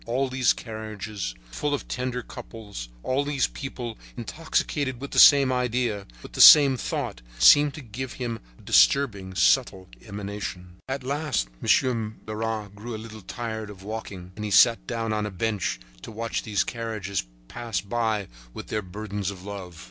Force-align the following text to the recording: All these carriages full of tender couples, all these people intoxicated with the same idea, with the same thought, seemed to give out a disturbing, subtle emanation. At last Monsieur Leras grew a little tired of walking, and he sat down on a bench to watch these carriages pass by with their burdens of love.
All 0.07 0.29
these 0.29 0.51
carriages 0.51 1.35
full 1.51 1.75
of 1.75 1.87
tender 1.87 2.23
couples, 2.23 2.89
all 3.03 3.23
these 3.23 3.45
people 3.45 3.99
intoxicated 4.17 4.99
with 4.99 5.11
the 5.11 5.19
same 5.19 5.51
idea, 5.51 6.07
with 6.23 6.33
the 6.33 6.41
same 6.41 6.75
thought, 6.75 7.21
seemed 7.37 7.75
to 7.75 7.81
give 7.81 8.19
out 8.19 8.41
a 8.57 8.61
disturbing, 8.63 9.35
subtle 9.35 9.89
emanation. 10.03 10.77
At 10.89 11.03
last 11.03 11.49
Monsieur 11.61 12.15
Leras 12.25 12.73
grew 12.73 12.95
a 12.95 12.97
little 12.97 13.21
tired 13.21 13.69
of 13.69 13.83
walking, 13.83 14.31
and 14.35 14.43
he 14.43 14.49
sat 14.49 14.87
down 14.87 15.13
on 15.13 15.27
a 15.27 15.29
bench 15.29 15.79
to 16.01 16.11
watch 16.11 16.41
these 16.41 16.63
carriages 16.63 17.23
pass 17.47 17.79
by 17.79 18.27
with 18.55 18.69
their 18.69 18.81
burdens 18.81 19.29
of 19.29 19.43
love. 19.43 19.77